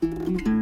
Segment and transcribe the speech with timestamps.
[0.00, 0.59] き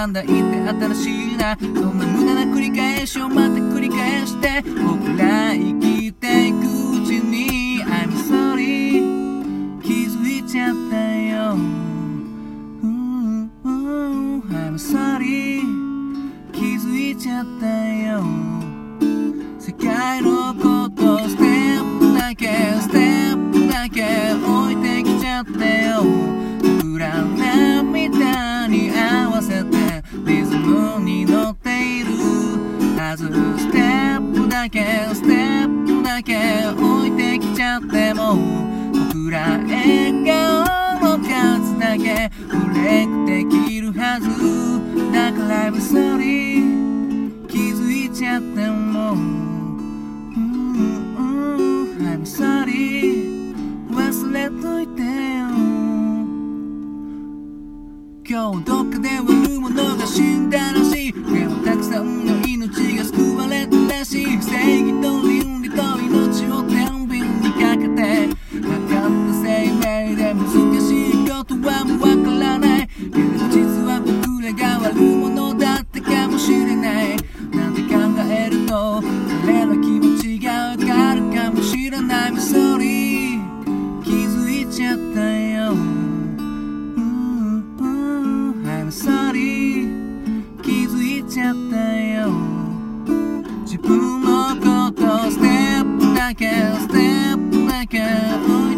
[0.00, 1.58] なんだかんだ言って新しいな。
[1.60, 4.99] そんな無駄な繰り返しをまた繰り返して僕
[31.04, 32.10] に乗っている。
[32.96, 33.26] はず
[33.58, 38.36] ステップだけステップだけ置いてきちゃっても
[38.92, 40.64] 僕ら笑顔
[41.00, 44.28] の数だけブレイクできるはず。
[45.12, 46.60] だから I'm sorry
[47.48, 49.12] 気づいちゃっても。
[49.12, 49.18] うん
[51.16, 53.54] うん I'm sorry
[53.90, 55.08] 忘れといてよ。
[58.28, 60.59] 今日どっかで悪いものが死んだ
[62.72, 63.29] んの
[93.82, 96.94] 自分のことステップだけステ
[97.34, 98.69] ップだけ。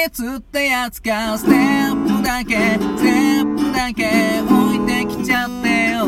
[0.00, 3.10] の秘密ってやつかステップだけステ
[3.42, 6.06] ップだけ置いてきちゃってよ。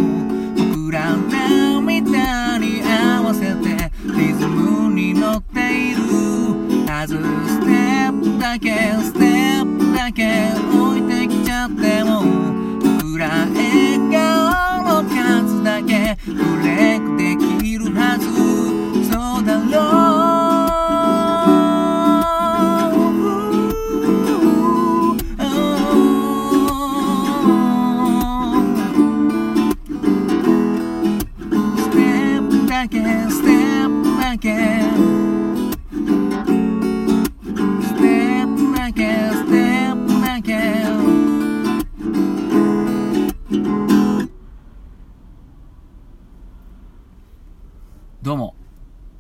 [0.56, 6.02] 僕ら涙に合わせてリズムに乗っている。
[6.86, 7.66] はずステ
[8.10, 8.70] ップだけ
[9.02, 9.18] ステ
[9.62, 12.22] ップだけ置いてきちゃっても
[13.00, 16.32] 僕ら笑顔の数だけブ
[16.66, 18.81] レイクできるはず。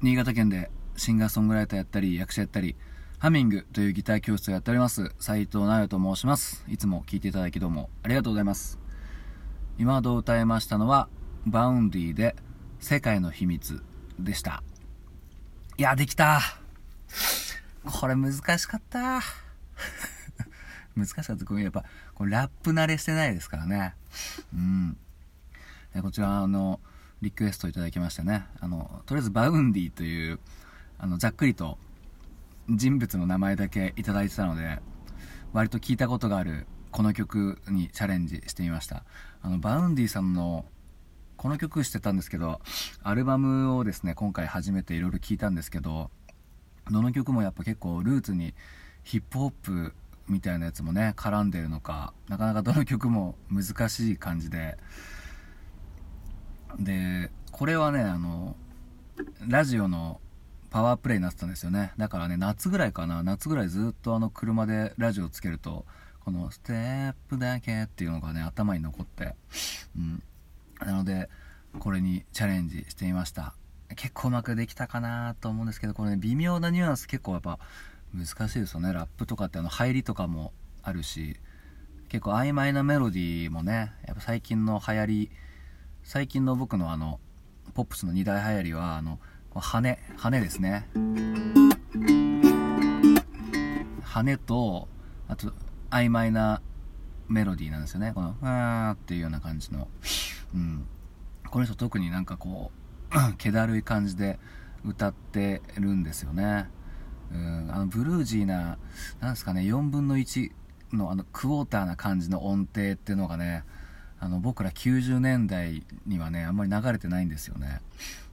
[0.02, 2.74] 新潟県でシンガーソングライターやったり役者やったり
[3.20, 5.12] ハミングというギター教室をやっております。
[5.20, 6.64] 斉藤直也と申します。
[6.68, 8.80] いつも聴いていただきどうもありがとうございます。
[9.78, 11.08] 今ほど歌いましたのは
[11.46, 12.34] Vaundy で
[12.80, 13.80] 世界の秘密
[14.18, 14.64] でした。
[15.78, 16.40] いやできた。
[17.84, 19.20] これ難しかった。
[20.96, 21.84] 難しかったこれやっぱ
[22.16, 23.94] これラップ慣れしてないですからね。
[24.52, 24.96] うん。
[26.02, 26.80] こちらあの
[27.22, 28.44] リクエストいただきましてね。
[28.60, 30.40] あのとりあえず Vaundy という
[30.98, 31.78] あのざっくりと
[32.68, 34.80] 人物の名前だけいただいてたので
[35.52, 39.04] 割と聞いたことがあるこの曲にチャレンジしてみました。
[39.40, 40.64] あの Vaundy さんの
[41.36, 42.60] この曲してたんですけど
[43.02, 46.10] アルバムをですね今回初めていろいろ聞いたんですけど
[46.90, 48.54] どの曲もやっぱ結構ルーツに
[49.02, 49.94] ヒップホップ
[50.28, 54.76] みたいなやつもね絡んでるのかなかなかどの曲も難しい感じで
[56.78, 58.56] でこれはねあの
[59.46, 60.20] ラジオの
[60.70, 61.92] パワープレイになってたんですよね。
[61.98, 63.22] だからね夏ぐらいかな。
[63.22, 65.84] 夏ぐらいずっとあの車でラジオつけると
[66.20, 69.34] この「ステップだけ」っていうのがね頭に残って。
[69.96, 70.22] うん。
[70.80, 71.28] なので
[71.78, 73.54] これにチャレンジしてみました。
[73.94, 77.58] 結構うまくできたかなと思うんですけどこれね微妙なニュアンス結構やっぱ
[78.14, 78.92] 難しいですよね。
[78.92, 80.52] ラップとかってあの入りとかも
[80.82, 81.36] あるし
[82.08, 85.30] 結構曖昧なメロディーもねやっぱ最近の流行り
[86.04, 87.20] 最近の僕のあの
[87.74, 89.18] ポップスの2大流行りはあの
[89.54, 90.88] 羽羽ですね。
[94.02, 94.88] 羽と
[95.28, 95.52] あと
[95.90, 96.60] 曖昧な
[97.28, 98.12] メロディーなんですよね。
[98.14, 99.88] この「あー」っていうような感じの。
[100.54, 100.86] うん。
[101.48, 102.72] この人特になんかこ
[103.12, 104.38] う 気だるい感じで
[104.84, 106.68] 歌ってるんですよね。
[107.32, 107.70] うん。
[107.72, 108.76] あのブルージーな
[109.20, 110.50] なんですかね4分の1
[110.92, 113.64] のあのクォーターな感じの音程っていうのがね
[114.22, 117.80] あの僕ら90年代にはねあんまり流れてないんですよね。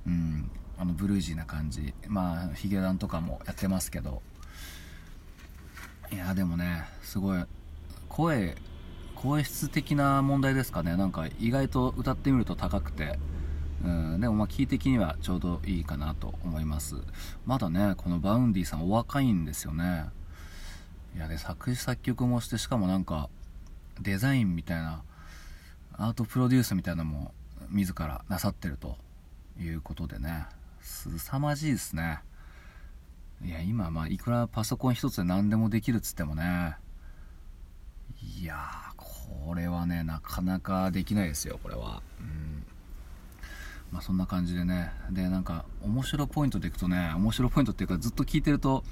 [0.06, 0.52] うん。
[0.78, 1.96] あのブルージーな感じ。
[2.08, 4.22] まあヒゲダンとかもやってますけど。
[6.12, 7.44] いやでもねすごい
[8.08, 8.56] 声
[9.16, 10.96] 声質的な問題ですかね。
[10.96, 13.18] なんか意外と歌ってみると高くて。
[13.84, 14.20] うん。
[14.20, 16.98] でもまあキー的にはちょうどいいかなと思います。
[17.48, 20.06] まだねこの Vaundy さんお若いんですよね。
[21.16, 23.28] いやで作詞作曲もしてしかもなんか
[24.00, 25.02] デザインみたいな
[26.02, 27.34] アートプロデュースみたいなのも
[27.70, 28.96] 自らなさってると
[29.60, 30.46] いうことでね。
[30.82, 32.22] 凄まじいですね。
[33.44, 36.78] いや今まあいくらパソコン一つで何でもできるっつってもね。
[38.40, 38.56] いや
[38.96, 42.02] これはねなかなかできないですよこれは。
[42.22, 42.64] うん。
[43.92, 44.94] まあそんな感じでね。
[45.12, 48.86] でなんか面白ポイントでいくとね面白ポイントっていうかずっと聞いてると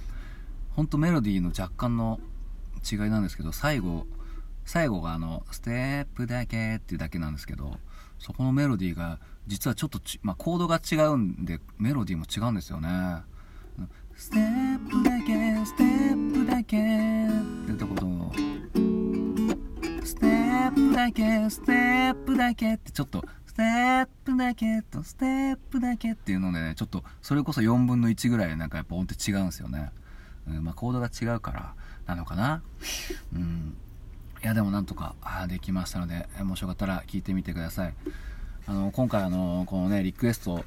[0.76, 2.20] ほんとメロディーの若干の
[2.92, 4.06] 違いなんですけど最後
[4.68, 7.78] 最後があのステップだけっていうだけなんですけど
[8.20, 9.18] そこのメロディーが
[9.48, 12.90] 実はちょっとまあ、コードが違うんでメロディーも違うんですよね。
[14.18, 16.78] ステップだけステップだけ
[17.28, 18.06] ってとこと
[20.04, 29.92] ステップだけステップだけってちょっとステップだけとステップだけっていうのでねちょっとそれこそ4分の1ぐらいなんかやっぱ音程違うんですよね、
[30.46, 31.74] うん、まあコードが違うから
[32.06, 32.64] なのかな。
[33.34, 33.78] うん。
[34.44, 35.16] いやでもなんとか
[35.48, 37.94] できましたのでもしよかったら聞いてみてください。
[38.68, 40.66] あの今回あのこのねリクエスト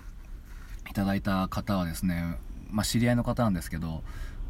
[0.91, 2.39] いただいた方はですね
[2.73, 4.03] まあ、知り合いの方なんですけど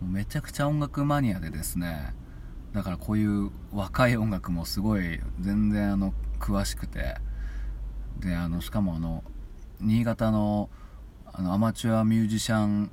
[0.03, 2.15] めちゃくちゃ音楽マニアでですね
[2.73, 7.17] だからこういう若い音楽もすごい全然あの詳しくて
[8.21, 9.25] であのしかもあの
[9.81, 10.71] 新潟の
[11.33, 12.91] あのアマチュアミュージシャン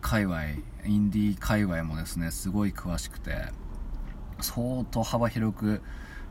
[0.00, 0.44] 界隈
[0.84, 3.46] インディー界隈もですねすごい詳しくて
[4.42, 5.82] 相当幅広く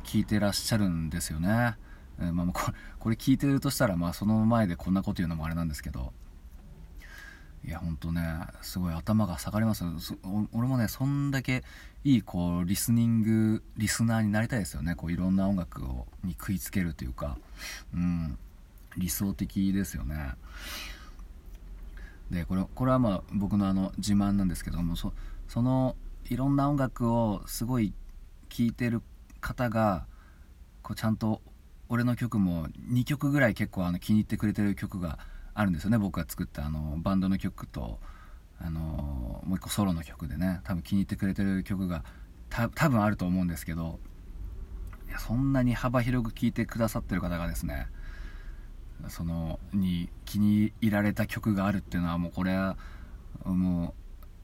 [0.04, 1.76] 聴いてらっしゃるんですよね、
[2.20, 6.14] えー、まあ、これこれ聞いてるとしたら、まあ、その前でこんなこと言うのもあれなんですけど。
[7.66, 8.22] いやほんとね
[8.62, 9.84] すごい頭が下がります
[10.54, 11.66] 俺もねそんだけ
[12.06, 14.96] いいこうリスニングリスナーになりたいですよね。
[14.96, 17.38] こういろんな音楽をに食いつけるというか。
[17.94, 18.38] うん。
[18.98, 20.32] 理想的ですよね。
[22.32, 25.14] でこれこれはまあ僕のあの自慢なんですけどもそ
[25.48, 25.96] その
[26.30, 27.94] いろんな音楽をすごい
[28.50, 29.02] 聴いてる
[29.42, 30.06] 方が
[30.84, 31.42] こうちゃんと
[31.90, 35.18] 俺の曲も2曲ぐらい結構あの気に入ってくれてる曲が
[35.56, 35.98] あるんですよね。
[35.98, 38.00] 僕が作ったあのバンドの曲と
[38.62, 42.04] あのもう一個ソロの曲でね多分気に入ってくれてる曲が
[42.50, 44.00] 多分あると思うんですけど
[45.08, 47.88] いやそんなに幅広く聴いてくださってる方がですね
[49.08, 52.78] そのに気に入られた曲があるっていうのはもうこれは
[53.46, 53.99] もう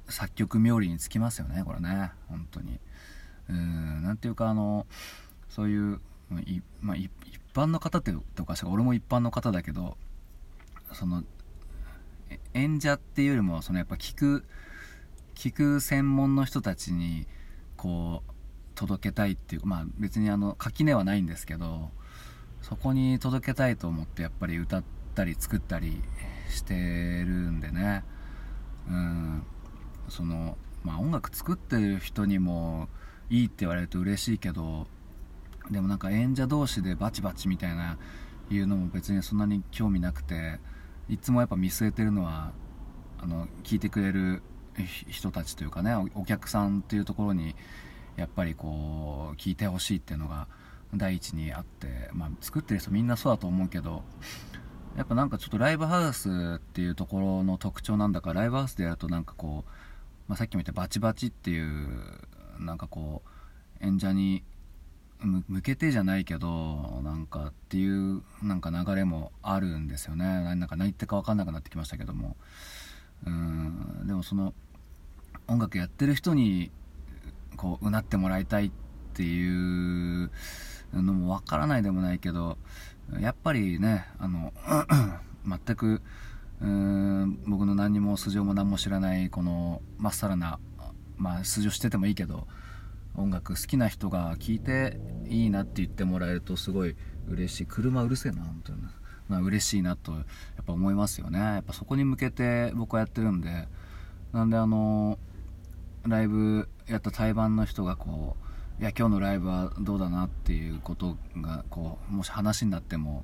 [0.08, 2.12] 作曲冥利につきますよねこれね。
[2.28, 2.80] 本当に。
[3.50, 4.88] うん何ていうかあの
[5.50, 6.02] そういう
[6.46, 7.12] い、まあ、一
[7.54, 8.70] 般の方ってとかしか。
[8.70, 9.98] 俺も一般の方だけど
[10.94, 11.24] その
[12.54, 14.46] 演者っていうよりもそのやっぱ聞く
[15.36, 17.28] 聞く専門の人たちに
[17.78, 18.32] こう
[18.76, 21.92] 届けたいっていうまあ別にあの垣根はないんですけど
[22.62, 24.84] そこに届けたいと思ってやっぱり歌っ
[25.14, 26.02] たり作ったり
[26.50, 28.04] してるんでね。
[28.90, 29.44] うん。
[30.10, 32.88] そのまあ音楽作ってる人にも
[33.30, 34.88] いいって言われると嬉しいけど
[35.72, 37.98] でもなんか演者同士でバチバチみたいな
[38.52, 40.60] いうのも別にそんなに興味なくて
[41.10, 42.52] いつもやっぱ見据えてるのは
[43.20, 44.44] あの聞いてくれる
[45.08, 47.56] 人たちというかねお客さんっていうところに
[48.18, 50.48] やっぱりこう聞いてほしいっていうのが
[50.94, 54.04] 第一にあって、まあ、作ってる人みんなそうだと思うけど
[54.96, 59.72] やっぱなんかちょっとライブハウスっていうところの特徴なんだからライブハウスでやるとなんかこう、
[60.28, 61.88] まあ、さっきも言ったバチバチっていう
[62.60, 63.22] なんかこ
[63.82, 64.44] う演者に
[65.22, 70.26] 向けてじゃないけどなんかっていうなんか流れもあるんですよね。
[70.26, 72.36] なんか何言ってか分かんなくなってきましたけども。
[73.26, 74.54] うんでもその
[75.48, 76.72] 音楽やってる人に
[77.56, 78.72] こううなってもらいたいっ
[79.14, 80.32] ていう
[80.94, 82.58] のも分からないでもないけど
[83.20, 84.54] やっぱりねあの
[85.46, 86.02] 全く
[86.66, 90.60] うん僕の何も素性も何も知らないこのまっさらな
[91.16, 92.48] まあ素性しててもいいけど
[93.16, 96.96] 音楽好きな人が聴いていいなって言ってもらえるとすごい
[97.30, 97.66] 嬉しい。
[97.66, 98.80] 車うるせえな本当に、
[99.30, 100.18] まあ、嬉しいなとや
[100.62, 101.40] っぱ思いますよね。
[101.40, 103.68] やっぱそこに向けて僕はやってるんで
[104.34, 105.20] なんであの
[106.04, 108.36] ライブやった対バンの人がこ
[108.80, 113.24] ういや今日のライブはどうだなっていうことがこうもし話になっても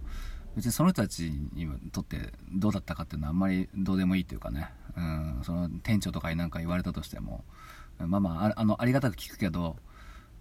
[0.56, 7.44] 別にその人たちにとってどうだったかっていうのはあんまりどうでもいいっていうかね、うん、その店長とかに何か言われたとしても。
[8.08, 9.76] まあまああのありがたく聞くけど、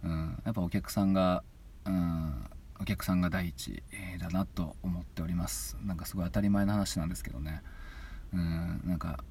[0.04, 1.42] うん、やっぱお客さんが、
[1.84, 2.46] うん、
[2.80, 3.82] お客さんが第一
[4.18, 5.76] だなと思っております。
[5.82, 7.62] なんかすごい当たり前の話なんですけどね、
[8.32, 9.22] うん、なんか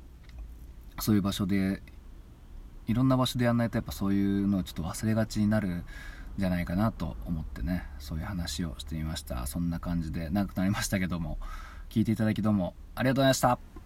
[0.99, 1.81] そういう場所で
[2.87, 5.83] いろんな場所でやんないとやっぱそういうのをちょっと忘れがちになる
[6.39, 9.45] じゃないかなと思ってねそういう話をしてみました。
[9.45, 11.37] そんな感じで長くなりましたけども
[11.89, 13.78] 聞いていただきどうもありがとうございました。